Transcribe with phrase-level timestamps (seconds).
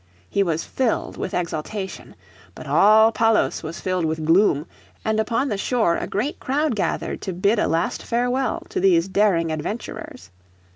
[0.27, 2.15] He was filled with exaltation.
[2.55, 4.65] But all Palos was filled with gloom,
[5.05, 9.07] and upon the shore a great crowd gathered to bid a last farewell to these
[9.07, 10.31] daring adventurers.